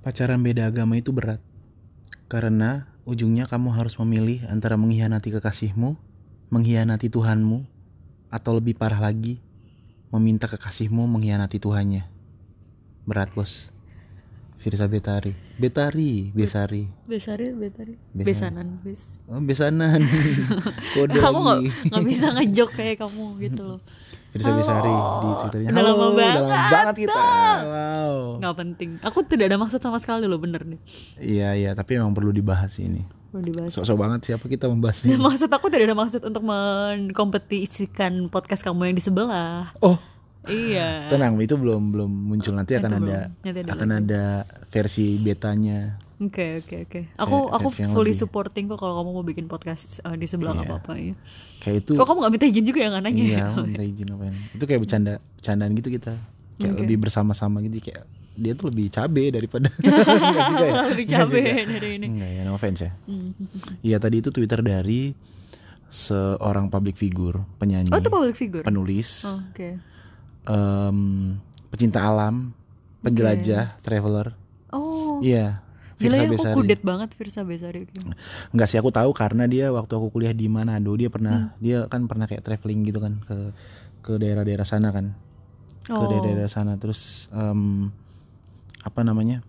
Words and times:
Pacaran 0.00 0.40
beda 0.40 0.64
agama 0.64 0.96
itu 0.96 1.12
berat. 1.12 1.44
Karena 2.32 2.88
ujungnya 3.04 3.44
kamu 3.44 3.68
harus 3.76 4.00
memilih 4.00 4.40
antara 4.48 4.80
mengkhianati 4.80 5.28
kekasihmu, 5.28 5.92
mengkhianati 6.48 7.12
Tuhanmu, 7.12 7.68
atau 8.32 8.56
lebih 8.56 8.80
parah 8.80 8.96
lagi, 8.96 9.44
meminta 10.08 10.48
kekasihmu 10.48 11.04
mengkhianati 11.04 11.60
Tuhannya. 11.60 12.08
Berat, 13.04 13.28
Bos. 13.36 13.68
Firsa 14.60 14.88
Betari. 14.88 15.32
Betari, 15.56 16.32
Besari. 16.36 16.84
Besari, 17.08 17.48
betari. 17.52 17.96
Besanan. 18.12 18.80
Bes. 18.84 19.16
Oh, 19.24 19.40
besanan. 19.40 20.04
Kode 20.96 21.16
nggak 21.16 21.32
lagi. 21.32 21.68
nggak 21.88 22.04
bisa 22.04 22.26
ngejok 22.36 22.70
kayak 22.76 22.96
kamu 23.00 23.40
gitu 23.40 23.62
loh. 23.64 23.80
Firsa 24.36 24.52
Besari 24.52 24.92
di 24.92 25.28
Twitternya. 25.44 25.68
Udah 25.72 25.80
lama 25.84 25.92
Halo, 25.96 26.08
udah 26.12 26.28
lama 26.28 26.48
banget. 26.48 26.72
banget 26.72 26.96
kita. 27.08 27.24
Wow. 27.64 28.09
Nggak 28.40 28.56
penting. 28.56 28.90
Aku 29.00 29.18
tidak 29.22 29.46
ada 29.46 29.56
maksud 29.56 29.78
sama 29.78 29.96
sekali 29.96 30.24
loh, 30.24 30.36
bener 30.36 30.64
nih. 30.64 30.80
Iya, 31.16 31.48
iya, 31.54 31.70
tapi 31.72 31.94
emang 31.94 32.10
perlu 32.10 32.30
dibahas 32.30 32.76
ini. 32.76 33.04
Perlu 33.28 33.44
dibahas. 33.46 33.70
Sok-sok 33.70 33.96
banget 33.96 34.20
siapa 34.26 34.44
kita 34.44 34.66
membahas 34.66 35.02
Ya, 35.02 35.12
ini. 35.12 35.20
maksud 35.20 35.46
aku 35.46 35.68
tidak 35.68 35.86
ada 35.86 35.96
maksud 35.96 36.20
untuk 36.20 36.42
mengkompetisikan 36.42 38.12
podcast 38.26 38.60
kamu 38.60 38.88
yang 38.88 38.96
di 38.96 39.04
sebelah. 39.04 39.70
Oh, 39.78 40.00
Iya. 40.42 41.06
tenang, 41.06 41.36
itu 41.36 41.52
belum 41.52 41.92
belum 41.92 42.08
muncul 42.08 42.56
nanti 42.56 42.72
akan 42.72 42.96
ada 42.98 43.28
Nanti 43.38 43.60
ada 43.60 43.70
akan 43.70 43.88
ada 43.94 44.22
versi 44.66 45.14
betanya. 45.14 46.00
Oke 46.18 46.60
oke 46.60 46.76
oke. 46.84 47.00
Aku 47.14 47.36
Eh, 47.38 47.54
aku 47.54 47.68
fully 47.72 48.10
lebih. 48.10 48.16
supporting 48.18 48.64
kok 48.66 48.76
kalau 48.76 48.92
kamu 48.94 49.10
mau 49.10 49.22
bikin 49.22 49.46
podcast 49.46 50.00
eh, 50.00 50.16
di 50.16 50.24
sebelah 50.24 50.52
Iya. 50.54 50.64
apa-apa 50.66 50.92
ya. 50.94 51.12
Kayak 51.58 51.76
itu 51.80 51.92
Kok 51.94 52.04
kamu 52.04 52.18
nggak 52.18 52.32
minta 52.34 52.46
izin 52.46 52.64
juga 52.66 52.80
yang 52.82 52.94
anaknya? 52.94 53.24
iya, 53.26 53.42
aku 53.46 53.58
minta 53.62 53.82
izin 53.82 54.06
ngapain. 54.06 54.34
Itu 54.50 54.64
kayak 54.64 54.80
bercanda 54.80 55.12
bercandaan 55.34 55.72
gitu 55.74 55.88
kita. 55.90 56.12
Kayak 56.60 56.74
Oke. 56.74 56.80
lebih 56.82 56.96
bersama-sama 57.00 57.58
gitu 57.62 57.80
kayak 57.82 58.04
dia 58.36 58.52
tuh 58.52 58.68
lebih 58.68 58.86
cabe 58.88 59.24
daripada 59.30 59.72
Enggak 59.80 60.44
juga 60.46 60.62
ya. 60.62 60.74
Lebih 60.86 61.06
cabe 61.08 61.40
dari 61.66 61.88
ini. 61.94 62.06
Enggak 62.06 62.30
ya, 62.30 62.40
no 62.42 62.52
offense 62.52 62.80
ya. 62.82 62.92
Hmm. 63.04 63.32
Iya, 63.80 63.96
tadi 63.96 64.16
itu 64.18 64.28
Twitter 64.28 64.60
dari 64.60 65.16
seorang 65.86 66.68
public 66.68 66.94
figure, 66.94 67.42
penyanyi, 67.56 67.88
Oh 67.88 67.98
itu 67.98 68.06
public 68.08 68.36
figure. 68.36 68.62
penulis, 68.62 69.26
Oh, 69.26 69.42
Oke. 69.42 69.74
em, 70.46 70.98
pecinta 71.68 72.00
alam, 72.00 72.54
penjelajah, 73.00 73.74
traveler. 73.80 74.36
Oh. 74.70 75.18
Iya. 75.20 75.66
Gila 75.96 76.08
Firsa 76.08 76.16
ya 76.16 76.24
aku 76.24 76.32
Besari. 76.32 76.56
kudet 76.56 76.80
banget 76.80 77.08
Firsa 77.12 77.40
Besari. 77.42 77.84
Enggak 78.50 78.68
sih 78.68 78.78
aku 78.78 78.88
tahu 78.88 79.12
karena 79.12 79.44
dia 79.44 79.68
waktu 79.68 79.90
aku 79.90 80.08
kuliah 80.10 80.32
di 80.32 80.46
Manado 80.46 80.94
dia 80.94 81.06
Hmm. 81.06 81.12
pernah 81.12 81.36
dia 81.58 81.84
kan 81.86 82.06
pernah 82.06 82.24
kayak 82.24 82.40
traveling 82.40 82.80
gitu 82.84 82.98
kan 82.98 83.20
ke 83.20 83.36
ke 84.00 84.12
daerah-daerah 84.14 84.64
sana 84.64 84.88
kan 84.90 85.12
ke 85.90 85.96
Oh. 85.96 86.06
daerah-daerah 86.06 86.46
sana. 86.48 86.74
Terus 86.74 87.26
em, 87.30 87.90
apa 88.80 89.00
namanya? 89.02 89.42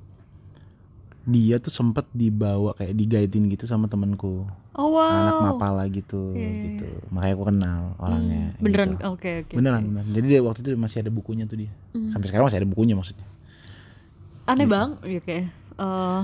Dia 1.22 1.58
tuh 1.58 1.70
sempet 1.70 2.10
dibawa 2.12 2.74
kayak 2.74 2.98
digaidin 2.98 3.46
gitu 3.48 3.64
sama 3.64 3.86
temanku. 3.86 4.50
Oh 4.72 4.88
wow. 4.90 5.04
anak 5.04 5.36
mapala 5.44 5.84
gitu 5.86 6.32
Iya, 6.32 6.42
iya, 6.42 6.62
gitu. 6.66 6.88
Makanya 7.10 7.34
aku 7.36 7.46
kenal 7.46 7.82
orangnya 7.98 8.44
Hmm, 8.50 8.64
Beneran. 8.64 8.88
Gitu. 8.90 9.04
oke 9.06 9.32
oke. 9.44 9.54
beneran 9.54 9.78
oke. 9.78 9.90
beneran. 9.92 10.08
Jadi 10.10 10.26
dia 10.26 10.40
waktu 10.42 10.60
itu 10.60 10.70
masih 10.76 10.98
ada 11.00 11.12
bukunya 11.12 11.44
tuh 11.44 11.58
dia. 11.60 11.72
Hmm. 11.92 12.08
sampai 12.08 12.26
sekarang 12.26 12.46
masih 12.48 12.60
ada 12.60 12.68
bukunya 12.68 12.96
maksudnya. 12.96 13.28
Aneh 14.44 14.64
Gitu. 14.64 14.74
bang, 14.74 14.90
ya 15.06 15.20
kayak 15.22 15.46
eh, 15.78 16.22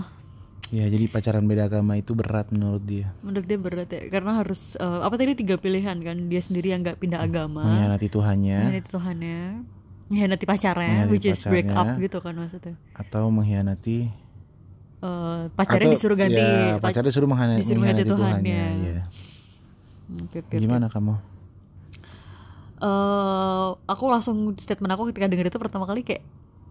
ya 0.69 0.85
jadi 0.89 1.05
pacaran 1.07 1.45
beda 1.45 1.63
agama 1.65 1.93
itu 1.93 2.11
berat 2.11 2.47
menurut 2.49 2.81
dia. 2.81 3.11
menurut 3.19 3.45
dia 3.45 3.59
berat 3.59 3.89
ya. 3.89 4.01
Karena 4.07 4.31
harus 4.37 4.73
eh, 4.75 4.99
apa 4.99 5.13
tadi 5.13 5.35
tiga 5.35 5.55
pilihan 5.55 5.97
kan? 5.99 6.17
Dia 6.25 6.41
sendiri 6.41 6.71
yang 6.71 6.81
nggak 6.81 6.97
pindah 6.97 7.21
agama, 7.21 7.67
mengkhianati 7.67 8.07
Tuhannya. 8.07 8.57
Mengkhianati 8.63 8.89
Tuhannya, 8.89 9.39
mengkhianati 10.07 10.45
pacarnya, 10.45 10.87
Mengkhianati 11.05 11.11
which 11.11 11.27
is 11.27 11.41
break 11.43 11.67
up 11.67 11.83
pacarnya. 11.85 12.01
gitu 12.01 12.17
kan 12.19 12.33
maksudnya. 12.33 12.75
atau 12.93 13.23
mengkhianati 13.27 13.97
Eh, 14.97 15.41
pacarnya 15.51 15.83
atau 15.83 15.93
disuruh 15.93 16.17
ganti, 16.17 16.35
ya, 16.35 16.75
pac- 16.75 16.89
pacarnya 16.89 17.11
suruh 17.11 17.27
menghana- 17.27 17.55
disuruh 17.55 17.77
mengkhianati 17.77 18.05
Tuhannya, 18.07 18.33
Tuhannya. 18.41 18.63
ya. 18.89 19.01
Oke, 20.17 20.37
oke, 20.39 20.47
oke. 20.47 20.55
Gimana 20.57 20.87
kamu? 20.87 21.13
eh 22.77 23.67
aku 23.85 24.03
langsung 24.05 24.37
statement 24.55 24.91
aku 24.91 25.09
ketika 25.09 25.25
denger 25.25 25.49
itu 25.49 25.57
pertama 25.57 25.85
kali 25.85 26.01
kayak 26.01 26.21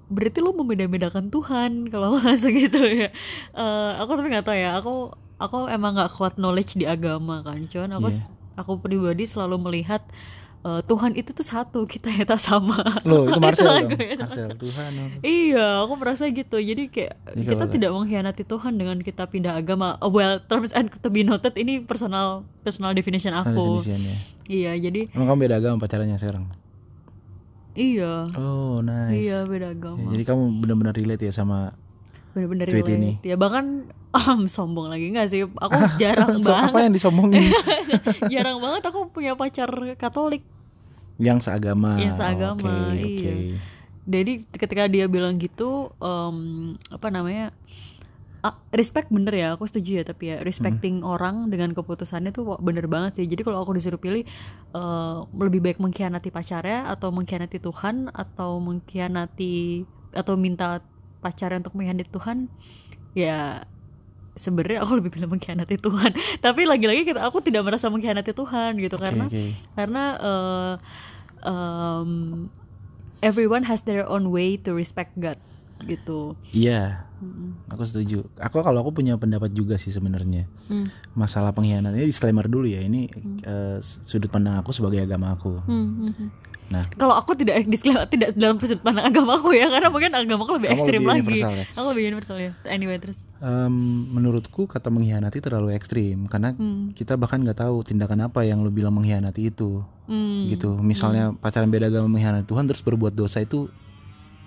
berarti 0.06 0.38
lu 0.38 0.54
membeda-bedakan 0.54 1.28
Tuhan 1.28 1.72
kalau 1.92 2.14
langsung 2.14 2.54
gitu 2.54 2.78
ya 2.78 3.10
Eh 3.52 3.90
aku 3.96 4.10
tapi 4.12 4.28
nggak 4.28 4.46
tahu 4.46 4.54
ya 4.54 4.70
aku 4.74 4.94
aku 5.36 5.66
emang 5.66 5.98
nggak 5.98 6.14
kuat 6.14 6.34
knowledge 6.36 6.74
di 6.74 6.86
agama 6.86 7.42
kan 7.42 7.66
cuman 7.66 7.90
aku 7.92 8.08
Iya. 8.08 8.22
aku 8.56 8.72
pribadi 8.78 9.26
selalu 9.26 9.56
melihat 9.60 10.06
eh, 10.62 10.80
Tuhan 10.82 11.12
itu 11.12 11.30
tuh 11.30 11.42
satu 11.42 11.84
kita 11.92 12.08
ya 12.08 12.22
tak 12.22 12.38
sama 12.38 12.80
Loh, 13.02 13.26
itu 13.26 13.36
Marcel 13.36 13.66
lagu 13.66 13.92
dong. 13.92 14.00
itu. 14.00 14.22
Marcel 14.22 14.50
Tuhan. 14.54 14.90
Iya, 15.20 15.66
aku 15.82 15.92
merasa 15.94 16.24
gitu. 16.26 16.56
Jadi 16.56 16.82
kayak 16.86 17.12
Iya, 17.32 17.48
kita 17.50 17.64
tidak 17.68 17.90
mengkhianati 17.92 18.42
Tuhan 18.42 18.72
dengan 18.74 18.96
kita 18.98 19.26
pindah 19.26 19.54
agama. 19.54 19.98
Oh, 19.98 20.08
well, 20.08 20.40
terms 20.42 20.70
and 20.70 20.88
to 20.96 21.08
be 21.08 21.20
noted 21.20 21.52
ini 21.54 21.80
personal 21.80 22.42
personal 22.60 22.92
definition 22.92 23.30
aku. 23.30 23.80
Definisiannya. 23.80 24.16
Iya, 24.46 24.72
jadi 24.80 25.00
Emang 25.10 25.26
kamu 25.28 25.38
beda 25.42 25.54
agama 25.58 25.76
pacarannya 25.76 26.16
sekarang? 26.16 26.46
iya. 27.72 28.24
Oh, 28.32 28.80
nice. 28.80 29.20
Iya, 29.22 29.44
beda 29.44 29.68
Ya, 29.68 29.74
agama. 29.74 30.08
jadi 30.08 30.22
kamu 30.24 30.42
benar-benar 30.60 30.94
relate 30.94 31.22
ya 31.22 31.32
sama 31.34 31.76
bener-bener 32.36 32.68
tweet 32.68 32.84
ini. 32.86 33.10
ya 33.22 33.34
bahkan 33.34 33.88
ah, 34.12 34.36
sombong 34.44 34.86
lagi 34.86 35.08
nggak 35.08 35.26
sih 35.26 35.48
aku 35.48 35.78
jarang 36.02 36.38
So, 36.38 36.52
banget 36.52 36.70
apa 36.70 36.80
yang 36.82 36.92
disombongin? 36.92 37.48
jarang 38.32 38.60
banget 38.60 38.82
aku 38.84 39.08
punya 39.08 39.32
pacar 39.32 39.66
Katolik 39.96 40.44
yang 41.16 41.40
seagama. 41.40 41.96
Yang 41.96 42.20
seagama, 42.20 42.92
Oke, 42.92 43.00
iya. 43.00 43.08
oke. 43.08 43.32
jadi 44.06 44.32
ketika 44.52 44.84
dia 44.84 45.04
bilang 45.06 45.34
gitu 45.34 45.88
em, 45.96 46.36
apa 46.86 47.08
namanya 47.08 47.56
ah, 48.38 48.54
respect 48.70 49.08
bener 49.08 49.32
ya 49.32 49.48
aku 49.50 49.64
setuju 49.64 49.90
ya 49.96 50.04
tapi 50.04 50.28
ya 50.28 50.36
respecting 50.38 51.00
Hmm. 51.00 51.08
orang 51.08 51.36
dengan 51.48 51.72
keputusannya 51.72 52.30
tuh 52.30 52.60
bener 52.60 52.84
banget 52.84 53.16
sih 53.16 53.26
jadi 53.26 53.42
kalau 53.42 53.58
aku 53.58 53.72
disuruh 53.72 53.96
pilih 53.96 54.28
eh, 54.70 55.16
lebih 55.34 55.58
baik 55.58 55.78
mengkhianati 55.78 56.28
pacarnya 56.28 56.84
atau 56.86 57.08
mengkhianati 57.10 57.58
Tuhan 57.58 58.12
atau 58.12 58.60
mengkhianati 58.60 59.82
atau 60.12 60.34
minta 60.34 60.84
pacarnya 61.26 61.58
untuk 61.58 61.74
mengkhianati 61.74 62.06
Tuhan 62.14 62.46
ya 63.18 63.66
sebenarnya 64.38 64.84
aku 64.86 65.02
lebih 65.02 65.10
pilih 65.10 65.26
mengkhianati 65.32 65.76
Tuhan 65.82 66.14
tapi 66.46 66.62
lagi-lagi 66.68 67.02
kita 67.10 67.26
aku 67.26 67.42
tidak 67.42 67.66
merasa 67.66 67.90
mengkhianati 67.90 68.30
Tuhan 68.30 68.78
gitu 68.78 68.94
Oke, 68.94 69.02
karena 69.02 69.26
oke. 69.26 69.42
karena 69.74 70.04
eh, 70.22 70.74
um, 71.42 72.10
everyone 73.24 73.66
has 73.66 73.82
their 73.82 74.06
own 74.06 74.30
way 74.30 74.54
to 74.54 74.70
respect 74.70 75.16
God 75.18 75.40
gitu. 75.82 76.32
Iya, 76.48 77.04
aku 77.66 77.82
setuju. 77.82 78.24
Aku 78.38 78.60
kalau 78.60 78.80
aku 78.80 78.94
punya 78.94 79.14
pendapat 79.14 79.50
juga 79.50 79.76
sih 79.76 79.90
sebenarnya. 79.90 80.48
Hmm. 80.66 80.88
Masalah 81.12 81.52
pengkhianatan 81.52 81.92
ini 81.94 82.06
disclaimer 82.06 82.44
dulu 82.44 82.64
ya. 82.64 82.80
Ini 82.80 83.12
eh, 83.42 83.76
sudut 83.82 84.28
pandang 84.28 84.56
aku 84.56 84.72
sebagai 84.72 84.98
agama 84.98 85.30
aku. 85.30 85.60
Hmm, 85.62 85.88
hmm, 86.00 86.12
hmm. 86.14 86.30
Nah, 86.66 86.82
Kalau 86.90 87.14
aku 87.14 87.30
tidak 87.32 87.62
disclaimer 87.64 88.02
tidak 88.06 88.34
dalam 88.34 88.58
sudut 88.58 88.80
pandang 88.80 89.06
agama 89.06 89.38
aku 89.38 89.54
ya 89.54 89.68
karena 89.68 89.86
mungkin 89.86 90.10
agama 90.10 90.42
aku 90.42 90.58
lebih 90.58 90.66
Kamu 90.66 90.76
ekstrim 90.76 91.00
lebih 91.00 91.38
lagi. 91.38 91.62
ya? 91.62 91.66
Aku 91.72 91.86
lebih 91.94 92.04
universal 92.08 92.36
ya. 92.40 92.52
Anyway 92.64 92.98
terus. 92.98 93.22
em, 93.36 93.70
menurutku 94.10 94.64
kata 94.64 94.88
mengkhianati 94.88 95.38
terlalu 95.38 95.70
ekstrim 95.70 96.26
karena 96.26 96.50
Hmm. 96.52 96.90
kita 96.90 97.14
bahkan 97.14 97.38
nggak 97.38 97.60
tahu 97.60 97.84
tindakan 97.84 98.24
apa 98.24 98.42
yang 98.42 98.64
lo 98.64 98.72
bilang 98.72 98.90
mengkhianati 98.92 99.46
itu 99.46 99.84
Hmm. 100.06 100.48
gitu 100.48 100.74
misalnya 100.74 101.30
pacaran 101.34 101.68
beda 101.68 101.86
agama 101.86 102.08
mengkhianati 102.08 102.46
Tuhan 102.46 102.64
terus 102.64 102.80
berbuat 102.80 103.12
dosa 103.12 103.38
itu 103.38 103.70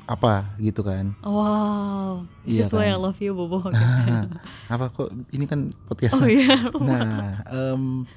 apa 0.09 0.57
gitu 0.57 0.81
kan 0.81 1.13
Wow. 1.21 2.25
This 2.41 2.65
Iya 2.65 2.65
is 2.65 2.73
why 2.73 2.85
I 2.85 2.91
kan? 2.91 2.99
love 2.99 3.19
you 3.19 3.31
Bobo. 3.31 3.69
apa 4.73 4.85
kok 4.89 5.09
ini 5.29 5.45
kan 5.45 5.69
podcast 5.85 6.17
oh 6.17 6.25
iya. 6.25 6.57
nah 6.75 7.45
em, 7.45 8.09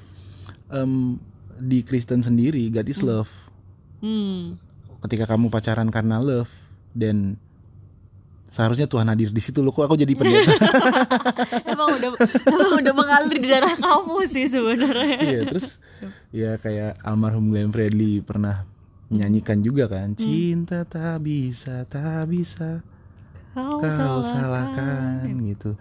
em, 0.69 0.93
di 1.59 1.81
Kristen 1.81 2.21
sendiri 2.21 2.65
God 2.69 2.89
is 2.89 3.01
love 3.01 3.29
Hmm. 4.01 4.59
ketika 5.01 5.29
kamu 5.29 5.47
pacaran 5.47 5.87
karena 5.87 6.19
love 6.19 6.51
dan 6.91 7.39
seharusnya 8.49 8.85
Tuhan 8.85 9.07
hadir 9.07 9.29
di 9.29 9.39
situ 9.39 9.61
loh 9.61 9.71
kok 9.71 9.85
aku 9.85 9.95
jadi 9.95 10.13
pendeta 10.13 10.53
emang 11.73 11.89
udah 11.95 12.11
emang 12.45 12.71
udah 12.79 12.95
mengalir 12.95 13.37
di 13.37 13.47
darah 13.47 13.73
kamu 13.73 14.27
sih 14.27 14.45
sebenarnya. 14.45 15.19
iya 15.19 15.41
terus 15.47 15.79
ya 16.31 16.57
kayak 16.57 16.99
almarhum 17.01 17.47
Glenn 17.47 17.71
Fredly 17.71 18.21
pernah 18.21 18.67
menyanyikan 19.13 19.61
juga 19.61 19.85
kan? 19.87 20.17
Cinta 20.17 20.89
tak 20.89 21.23
bisa 21.23 21.85
tak 21.87 22.33
bisa. 22.33 22.81
Kau, 23.53 23.85
kau 23.85 24.25
salahkan. 24.25 25.29
gitu. 25.45 25.77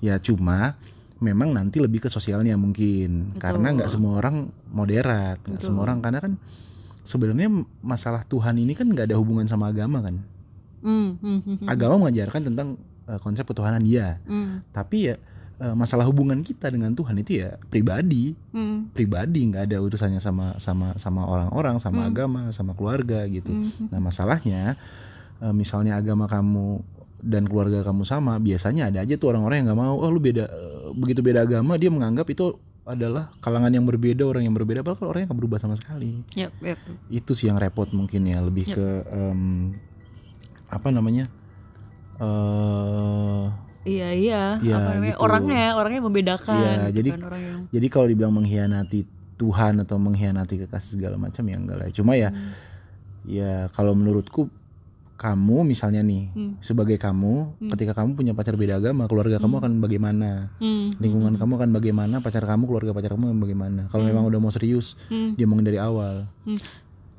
Ya 0.00 0.16
cuma 0.16 0.80
memang 1.20 1.52
nanti 1.52 1.78
lebih 1.78 2.00
ke 2.00 2.08
sosialnya 2.08 2.56
mungkin. 2.56 3.36
Betul. 3.36 3.40
karena 3.44 3.68
nggak 3.76 3.90
semua 3.92 4.12
orang 4.16 4.48
moderat 4.72 5.36
nggak 5.44 5.60
semua 5.60 5.84
orang. 5.84 6.00
Karena 6.00 6.24
kan 6.24 6.32
sebenarnya 7.04 7.48
masalah 7.84 8.24
Tuhan 8.24 8.56
ini 8.56 8.72
kan 8.72 8.88
nggak 8.88 9.12
ada 9.12 9.20
hubungan 9.20 9.44
sama 9.44 9.68
agama 9.68 10.00
kan? 10.00 10.16
Hmm, 10.80 11.20
hmm, 11.20 11.40
hmm, 11.44 11.56
hmm. 11.60 11.68
agama 11.68 12.08
mengajarkan 12.08 12.40
tentang 12.48 12.80
eh, 13.04 13.20
konsep 13.20 13.44
ketuhanan 13.44 13.84
dia. 13.84 14.16
Hmm, 14.24 14.64
tapi 14.72 15.12
ya 15.12 15.20
eh, 15.60 15.74
masalah 15.76 16.08
hubungan 16.08 16.40
kita 16.40 16.72
dengan 16.72 16.92
Tuhan 16.92 17.14
itu 17.16 17.38
ya 17.38 17.60
pribadi 17.68 18.32
hmm, 18.52 18.90
pribadi 18.90 19.44
nggak 19.46 19.68
ada 19.68 19.76
urusannya 19.78 20.18
sama 20.18 20.56
sama 20.56 20.96
sama 20.96 21.22
orang-orang 21.24 21.76
sama 21.78 22.02
Hmm. 22.02 22.10
agama 22.10 22.40
sama 22.50 22.72
keluarga 22.72 23.28
gitu 23.28 23.52
hmm, 23.52 23.92
nah 23.92 24.00
masalahnya 24.00 24.74
eh, 25.38 25.54
misalnya 25.54 26.00
agama 26.00 26.24
kamu 26.24 26.80
dan 27.20 27.44
keluarga 27.44 27.84
kamu 27.84 28.08
sama 28.08 28.40
biasanya 28.40 28.88
ada 28.88 29.04
aja 29.04 29.14
tuh 29.14 29.28
orang-orang 29.28 29.60
yang 29.60 29.66
nggak 29.68 29.80
mau 29.80 30.00
oh 30.00 30.08
lu 30.08 30.16
beda 30.18 30.44
eh, 30.48 30.88
begitu 30.96 31.20
beda 31.20 31.44
agama 31.44 31.76
dia 31.76 31.92
menganggap 31.92 32.24
itu 32.26 32.56
adalah 32.88 33.28
kalangan 33.38 33.70
yang 33.70 33.84
berbeda 33.84 34.24
orang 34.24 34.48
yang 34.48 34.56
berbeda 34.56 34.80
padahal 34.80 34.98
kan 34.98 35.06
orangnya 35.12 35.26
nggak 35.30 35.40
berubah 35.44 35.58
sama 35.60 35.76
sekali 35.76 36.24
Yap, 36.34 36.50
yap. 36.64 36.80
itu 37.12 37.36
sih 37.36 37.46
yang 37.46 37.60
repot 37.60 37.86
mungkin 37.92 38.24
ya 38.24 38.40
lebih 38.40 38.66
Yap. 38.66 38.76
ke 38.80 38.86
em, 39.12 39.76
apa 40.72 40.88
namanya 40.88 41.28
Iya 43.80 44.08
iya. 44.12 44.42
Iya, 44.60 44.74
apa 44.76 44.90
namanya? 44.92 45.14
gitu. 45.16 45.24
Orangnya, 45.24 45.64
orangnya 45.74 46.02
membedakan. 46.02 46.54
Iya, 46.54 46.72
gitu 46.84 46.96
jadi- 46.96 47.12
kan, 47.12 47.22
orang 47.24 47.40
yang. 47.40 47.58
jadi 47.72 47.86
kalau 47.88 48.06
dibilang 48.06 48.34
mengkhianati 48.34 49.00
Tuhan 49.36 49.80
atau 49.80 49.96
mengkhianati 49.96 50.54
kekasih 50.60 51.00
segala 51.00 51.16
macam 51.16 51.40
ya 51.42 51.56
enggak 51.56 51.76
lah 51.76 51.88
cuma 51.88 52.12
ya 52.12 52.28
Hmm. 52.28 52.52
ya 53.24 53.52
kalau 53.70 53.96
menurutku 53.96 54.52
kamu 55.16 55.64
misalnya 55.66 56.00
nih 56.00 56.28
Hmm. 56.30 56.52
sebagai 56.60 56.96
kamu 56.96 57.56
Hmm. 57.56 57.70
ketika 57.72 57.92
kamu 57.94 58.16
punya 58.16 58.32
pacar 58.32 58.56
beda 58.56 58.76
agama 58.76 59.04
keluarga 59.04 59.36
kamu 59.36 59.48
Hmm. 59.50 59.62
akan 59.64 59.72
bagaimana 59.78 60.28
Hmm. 60.56 60.92
lingkungan 60.94 61.32
Hmm. 61.32 61.40
kamu 61.40 61.52
akan 61.56 61.70
bagaimana 61.72 62.14
pacar 62.18 62.44
kamu 62.44 62.64
keluarga 62.64 62.92
pacar 62.92 63.16
kamu 63.16 63.24
akan 63.28 63.38
bagaimana 63.38 63.80
kalau 63.88 64.04
Hmm. 64.04 64.12
memang 64.12 64.24
udah 64.28 64.40
mau 64.40 64.52
serius 64.52 65.00
Hmm. 65.08 65.32
dia 65.34 65.48
dari 65.48 65.76
awal 65.76 66.28
Hmm. 66.44 66.60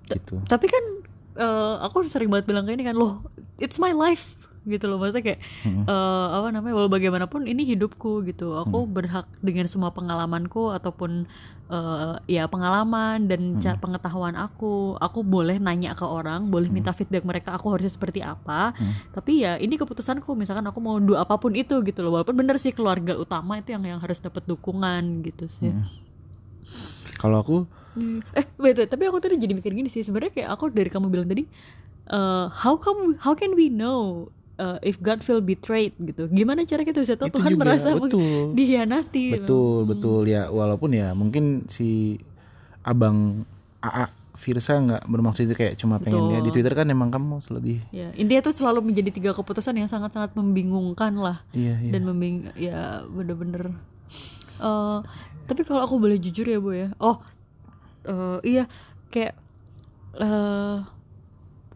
gitu 0.08 0.46
Tapi 0.46 0.66
kan 0.66 0.84
eh, 1.32 1.76
aku 1.80 2.06
sering 2.06 2.28
banget 2.28 2.46
bilang 2.46 2.66
kayak 2.66 2.76
ini 2.76 2.86
kan 2.86 2.94
loh, 2.94 3.26
it's 3.56 3.78
my 3.78 3.90
life 3.90 4.36
gitu 4.64 4.86
loh 4.86 5.02
maksudnya 5.02 5.26
kayak 5.26 5.40
Mm-mm. 5.66 5.90
eh, 5.90 6.28
apa 6.38 6.48
namanya 6.54 6.74
walau 6.78 6.86
bagaimanapun 6.86 7.50
ini 7.50 7.66
hidupku 7.66 8.22
gitu 8.24 8.54
aku 8.54 8.86
Hmm. 8.86 8.94
berhak 8.94 9.26
dengan 9.42 9.66
semua 9.66 9.90
pengalamanku 9.90 10.70
ataupun 10.70 11.26
eh, 11.68 12.16
ya 12.30 12.46
pengalaman 12.46 13.26
dan 13.26 13.58
Hmm. 13.58 13.62
cara 13.64 13.78
pengetahuan 13.82 14.38
aku 14.38 15.00
aku 15.02 15.26
boleh 15.26 15.58
nanya 15.58 15.98
ke 15.98 16.06
orang 16.06 16.54
boleh 16.54 16.70
minta 16.70 16.94
feedback 16.94 17.26
mereka 17.26 17.58
aku 17.58 17.74
harusnya 17.74 17.90
seperti 17.90 18.22
apa 18.22 18.78
Hmm. 18.78 18.94
tapi 19.10 19.42
ya 19.42 19.58
ini 19.58 19.82
keputusanku 19.82 20.38
misalkan 20.38 20.68
aku 20.70 20.78
mau 20.78 21.02
do 21.02 21.18
apa 21.18 21.42
pun 21.42 21.58
itu 21.58 21.82
gitu 21.82 22.06
loh 22.06 22.22
walaupun 22.22 22.38
bener 22.38 22.62
sih 22.62 22.70
keluarga 22.70 23.18
utama 23.18 23.58
itu 23.58 23.74
yang 23.74 23.82
yang 23.82 23.98
harus 23.98 24.22
dapat 24.22 24.46
dukungan 24.46 25.26
gitu 25.26 25.50
sih 25.50 25.74
Mm-mm. 25.74 25.90
kalau 27.18 27.42
aku 27.42 27.58
Hmm. 27.92 28.24
Eh, 28.32 28.48
wait, 28.56 28.80
tapi 28.88 29.04
aku 29.04 29.20
tadi 29.20 29.36
jadi 29.36 29.52
mikir 29.52 29.76
gini 29.76 29.92
sih. 29.92 30.00
Sebenarnya 30.00 30.32
kayak 30.32 30.50
aku 30.56 30.72
dari 30.72 30.88
kamu 30.88 31.12
bilang 31.12 31.28
tadi, 31.28 31.44
eh, 32.08 32.46
how 32.48 32.80
come, 32.80 33.20
how 33.20 33.36
can 33.36 33.52
we 33.52 33.68
know 33.68 34.32
uh, 34.62 34.78
if 34.86 35.02
God 35.02 35.26
feel 35.26 35.42
betrayed 35.42 35.98
gitu? 35.98 36.30
Gimana 36.30 36.62
cara 36.64 36.86
kita 36.86 37.02
bisa 37.02 37.18
tahu 37.18 37.28
itu 37.28 37.42
Tuhan 37.42 37.52
juga 37.52 37.62
merasa 37.66 37.90
betul 37.98 38.54
dihianati? 38.54 39.26
betul 39.34 39.74
Hmm. 39.82 39.90
betul 39.90 40.22
ya 40.26 40.48
walaupun 40.48 40.94
ya 40.94 41.12
mungkin 41.12 41.66
si 41.66 42.22
abang 42.82 43.42
AA 43.82 44.06
Firsa 44.32 44.74
nggak 44.74 45.06
bermaksud 45.06 45.46
itu 45.46 45.54
kayak 45.54 45.78
cuma 45.78 46.02
pengen 46.02 46.26
Betul. 46.26 46.34
ya 46.34 46.40
di 46.42 46.50
Twitter 46.50 46.74
kan 46.74 46.90
emang 46.90 47.14
kamu 47.14 47.46
lebih 47.52 47.78
Ya, 47.94 48.10
intinya 48.18 48.42
tuh 48.42 48.56
selalu 48.56 48.90
menjadi 48.90 49.14
tiga 49.14 49.32
keputusan 49.38 49.78
yang 49.78 49.86
sangat-sangat 49.86 50.34
membingungkan 50.34 51.14
lah 51.14 51.46
iya 51.54 51.78
iya 51.78 51.92
dan 51.94 52.02
membing, 52.10 52.50
ya 52.58 53.06
bener-bener. 53.06 53.70
eh 54.58 55.00
tapi 55.46 55.62
kalau 55.62 55.86
aku 55.86 56.00
boleh 56.00 56.18
jujur 56.18 56.48
ya 56.48 56.58
bu 56.58 56.74
ya, 56.74 56.90
oh 56.98 57.22
eh, 58.06 58.38
iya 58.42 58.64
kayak 59.14 59.38
eh 60.18 60.78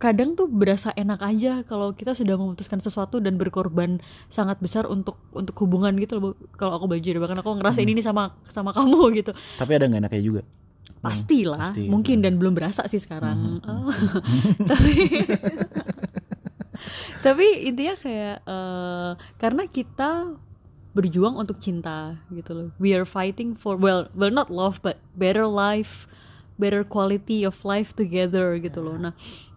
kadang 0.06 0.30
tuh 0.32 0.46
berasa 0.46 0.94
enak 0.94 1.18
aja 1.20 1.64
kalau 1.64 1.90
kita 1.92 2.14
sudah 2.14 2.36
memutuskan 2.36 2.78
sesuatu 2.78 3.18
dan 3.18 3.36
berkorban 3.36 3.98
sangat 4.28 4.58
besar 4.60 4.86
untuk 4.86 5.18
untuk 5.32 5.58
hubungan 5.58 5.98
gitu 5.98 6.16
loh 6.16 6.32
kalau 6.54 6.76
aku 6.76 6.86
baju 6.88 7.10
bahkan 7.20 7.40
aku 7.40 7.50
ngerasain 7.56 7.84
Hmm. 7.84 7.92
ini 7.92 8.02
sama 8.02 8.24
sama 8.46 8.70
kamu 8.70 9.02
gitu 9.20 9.32
tapi 9.56 9.72
ada 9.74 9.86
nggak 9.86 10.02
enaknya 10.04 10.22
juga 10.24 10.42
pastilah 10.98 11.70
pasti. 11.70 11.86
mungkin 11.86 12.18
dan 12.20 12.36
belum 12.36 12.54
berasa 12.54 12.86
sih 12.86 12.98
sekarang 12.98 13.38
Mhm, 13.38 13.60
Oh. 13.64 13.90
tapi 14.70 14.94
tapi 17.26 17.46
intinya 17.66 17.96
kayak 17.96 18.38
eh, 18.44 19.12
karena 19.36 19.64
kita 19.66 20.38
berjuang 20.92 21.36
untuk 21.36 21.58
cinta 21.58 22.16
gitu 22.30 22.52
loh 22.54 22.70
we 22.78 22.92
are 22.92 23.04
fighting 23.04 23.52
for 23.52 23.76
well 23.76 24.08
well 24.14 24.32
not 24.32 24.48
love 24.48 24.80
but 24.80 24.96
better 25.14 25.44
life 25.44 26.08
better 26.56 26.84
quality 26.88 27.44
of 27.44 27.56
life 27.68 27.92
together 27.94 28.56
gitu 28.60 28.80
loh. 28.80 28.96
Nah 28.96 29.14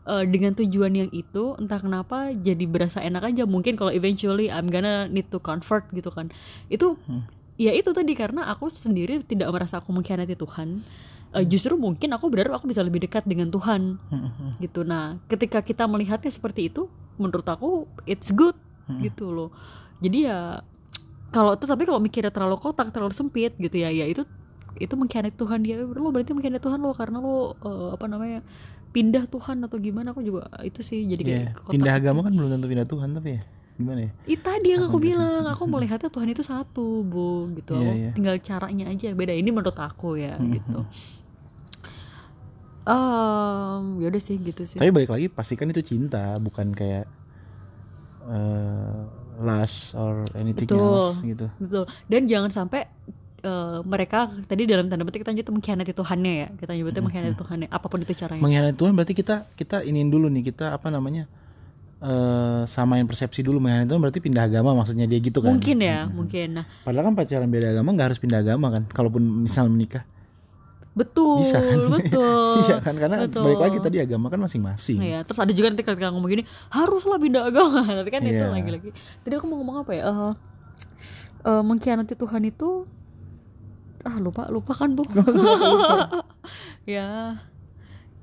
eh, 0.09 0.25
dengan 0.27 0.57
tujuan 0.57 0.93
yang 0.95 1.11
itu 1.13 1.55
entah 1.61 1.79
kenapa 1.79 2.33
jadi 2.35 2.65
berasa 2.65 2.99
enak 3.03 3.35
aja. 3.35 3.43
Mungkin 3.47 3.77
kalau 3.79 3.93
eventually 3.95 4.51
I'm 4.51 4.67
gonna 4.71 5.07
need 5.07 5.31
to 5.31 5.39
convert 5.39 5.87
gitu 5.95 6.11
kan. 6.11 6.33
Itu 6.73 6.99
Hmm. 7.07 7.27
ya 7.59 7.75
itu 7.75 7.91
tadi 7.91 8.15
karena 8.15 8.47
aku 8.51 8.71
sendiri 8.71 9.23
tidak 9.27 9.51
merasa 9.51 9.79
aku 9.83 9.91
mengkhianati 9.95 10.35
Tuhan. 10.39 10.83
Eh, 11.37 11.45
justru 11.45 11.77
mungkin 11.77 12.09
aku 12.17 12.33
berharap 12.33 12.63
aku 12.63 12.73
bisa 12.73 12.81
lebih 12.81 13.05
dekat 13.05 13.29
dengan 13.29 13.53
Tuhan 13.53 14.01
Mhm, 14.09 14.65
gitu. 14.65 14.81
Nah 14.83 15.21
ketika 15.29 15.61
kita 15.61 15.85
melihatnya 15.85 16.33
seperti 16.33 16.73
itu 16.73 16.89
menurut 17.21 17.45
aku 17.45 17.85
it's 18.09 18.33
good 18.33 18.57
mhm. 18.89 19.13
gitu 19.13 19.29
loh. 19.29 19.51
Jadi 20.01 20.25
ya 20.25 20.65
kalau 21.29 21.53
tapi 21.61 21.85
kalau 21.85 22.01
mikirnya 22.01 22.33
terlalu 22.33 22.57
kotak 22.57 22.89
terlalu 22.89 23.13
sempit 23.13 23.53
gitu 23.61 23.77
ya 23.77 23.93
ya 23.93 24.09
itu 24.09 24.25
itu 24.79 24.95
mengkhianati 24.95 25.37
Tuhan 25.37 25.61
dia 25.61 25.77
lo 25.79 26.09
berarti 26.11 26.33
mengkhianati 26.33 26.63
Tuhan 26.63 26.79
lo 26.79 26.91
karena 26.95 27.19
lo 27.19 27.55
eh, 27.61 27.89
apa 27.95 28.05
namanya 28.07 28.41
pindah 28.89 29.29
Tuhan 29.29 29.61
atau 29.63 29.77
gimana 29.77 30.11
aku 30.11 30.25
juga 30.25 30.49
itu 30.65 30.81
sih 30.81 31.05
jadi 31.05 31.23
kayak 31.23 31.43
Iya. 31.45 31.71
pindah 31.71 31.95
agama 31.95 32.21
kan 32.25 32.33
belum 32.33 32.49
tentu 32.49 32.67
pindah 32.67 32.89
Tuhan 32.89 33.13
tapi 33.13 33.29
ya 33.37 33.43
gimana 33.79 34.01
ya 34.09 34.11
Itu 34.27 34.43
tadi 34.43 34.67
yang 34.75 34.83
Aku 34.89 34.97
aku 34.97 34.99
bilang, 34.99 35.45
aku 35.47 35.65
melihatnya 35.71 36.11
Tuhan 36.11 36.27
itu 36.27 36.43
satu, 36.43 37.07
Bu, 37.07 37.47
gitu. 37.55 37.79
Aku 37.79 37.95
iya. 37.95 38.11
Tinggal 38.11 38.43
caranya 38.43 38.91
aja 38.91 39.15
beda. 39.15 39.31
Ini 39.31 39.55
menurut 39.55 39.79
aku 39.79 40.19
ya, 40.19 40.35
Mhm. 40.35 40.51
gitu. 40.51 40.79
Um, 42.89 44.01
ya 44.01 44.09
udah 44.09 44.23
sih 44.23 44.41
gitu 44.41 44.65
sih. 44.65 44.81
tapi 44.81 44.89
balik 44.89 45.13
lagi 45.13 45.29
pastikan 45.29 45.69
itu 45.69 45.85
cinta 45.85 46.41
bukan 46.41 46.73
kayak 46.73 47.05
eh 48.27 49.01
lust 49.39 49.93
or 49.93 50.25
anything 50.35 50.65
Betul. 50.67 50.81
else 50.97 51.21
gitu 51.21 51.47
Betul. 51.61 51.85
Dan 52.09 52.25
jangan 52.27 52.49
sampai 52.51 52.89
eh, 53.41 53.79
mereka 53.83 54.19
tadi 54.43 54.63
dalam 54.65 54.87
tanda 54.87 55.03
petik 55.03 55.23
kita 55.23 55.31
nyebut 55.31 55.53
mengkhianati 55.53 55.93
Tuhannya 55.93 56.33
ya. 56.35 56.49
Kita 56.55 56.73
nyebutnya 56.73 56.99
Mhm. 56.99 57.05
mengkhianati 57.05 57.37
Tuhannya, 57.37 57.69
apa 57.69 57.87
pun 57.87 57.99
itu 58.01 58.15
caranya. 58.15 58.41
mengkhianati 58.41 58.77
Tuhan 58.77 58.93
berarti 58.93 59.15
kita 59.15 59.35
kita 59.53 59.77
iniin 59.83 60.09
dulu 60.09 60.27
nih 60.29 60.43
kita 60.45 60.73
apa 60.73 60.89
namanya 60.89 61.31
eh 61.99 62.63
samain 62.65 63.03
persepsi 63.03 63.41
dulu 63.41 63.59
mengkhianati 63.59 63.89
Tuhan 63.89 63.99
berarti 64.01 64.21
pindah 64.21 64.45
agama 64.45 64.71
maksudnya 64.73 65.05
dia 65.05 65.19
gitu 65.19 65.39
kan 65.39 65.51
mungkin 65.53 65.79
ya, 65.79 66.05
Mhm. 66.05 66.13
mungkin. 66.13 66.49
Nah, 66.53 66.65
padahal 66.81 67.05
kan 67.05 67.15
pacaran 67.15 67.49
beda 67.49 67.67
agama 67.73 67.89
nggak 67.91 68.07
harus 68.07 68.19
pindah 68.19 68.39
agama 68.39 68.67
kan 68.71 68.83
kalaupun 68.89 69.19
misal 69.21 69.67
menikah 69.67 70.07
betul, 70.93 71.39
Bisa 71.39 71.59
kan? 71.59 71.79
betul. 71.95 72.59
iya 72.61 72.77
kan 72.81 72.95
karena 72.95 73.23
betul. 73.23 73.43
balik 73.45 73.61
lagi 73.61 73.79
tadi 73.79 73.99
agama 73.99 74.27
kan 74.27 74.39
masing-masing 74.41 74.99
Iya, 75.01 75.23
terus 75.23 75.39
ada 75.39 75.51
juga 75.51 75.71
nanti 75.71 75.83
ketika 75.83 76.11
ngomong 76.11 76.27
gini 76.29 76.43
haruslah 76.71 77.19
pindah 77.19 77.43
agama, 77.45 77.83
tapi 77.99 78.11
kan 78.11 78.23
itu 78.25 78.35
Iya. 78.37 78.51
lagi-lagi. 78.51 78.91
Tadi 79.23 79.33
aku 79.33 79.47
mau 79.47 79.59
ngomong 79.59 79.77
apa 79.81 79.93
ya? 79.93 80.03
Eh 80.05 80.33
eh, 81.45 81.63
mengkhianati 81.65 82.15
Tuhan 82.15 82.43
itu 82.45 82.87
ah 84.09 84.17
lupa 84.17 84.49
lupa 84.49 84.73
kan 84.73 84.97
bu? 84.97 85.05
ya 86.89 87.37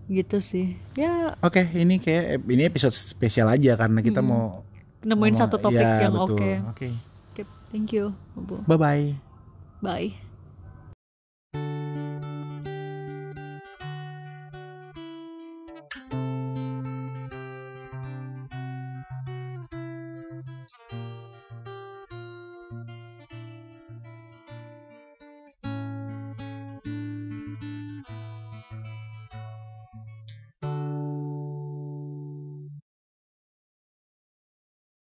gitu 0.05 0.37
sih. 0.37 0.73
Ya 0.93 1.33
oke 1.39 1.61
ini 1.71 1.97
kayak 1.97 2.41
ini 2.43 2.63
episode 2.63 2.93
spesial 2.93 3.45
aja 3.47 3.73
karena 3.73 4.01
kita 4.01 4.19
Mm. 4.19 4.27
mau 4.27 4.65
nemuin 5.01 5.13
ngomong- 5.31 5.37
satu 5.37 5.57
topik 5.59 5.77
ya, 5.77 6.01
yang 6.03 6.17
oke. 6.17 6.49
oke 6.73 6.89
Oke, 7.29 7.41
thank 7.69 7.89
you, 7.91 8.09
bu. 8.33 8.61
bye 8.65 8.75
bye 8.75 9.13
Bye. 9.79 10.24